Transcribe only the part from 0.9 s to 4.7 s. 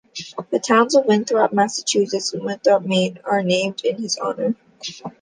of Winthrop, Massachusetts and Winthrop, Maine are named in his honor.